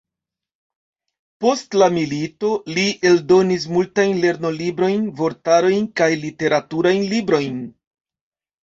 Post 1.45 1.77
la 1.81 1.89
milito 1.97 2.51
li 2.77 2.87
eldonis 3.11 3.69
multajn 3.77 4.17
lernolibrojn, 4.25 5.07
vortarojn 5.23 5.89
kaj 6.03 6.13
literaturajn 6.27 7.09
librojn. 7.17 7.67